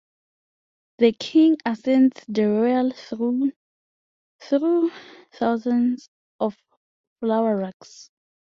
The 0.97 1.11
king 1.11 1.57
ascends 1.63 2.25
the 2.27 2.49
royal 2.49 2.89
throne 2.89 3.53
through 4.39 4.89
thousands 5.31 6.09
of 6.39 6.57
flower 7.19 7.57
rugs. 7.57 8.09